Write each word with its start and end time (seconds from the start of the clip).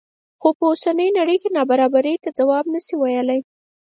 خو 0.41 0.49
په 0.57 0.63
اوسنۍ 0.71 1.09
نړۍ 1.19 1.37
کې 1.41 1.49
نابرابرۍ 1.57 2.15
ته 2.23 2.29
ځواب 2.39 2.65
نه 2.73 2.79
شي 2.85 2.95
ویلی. 2.97 3.39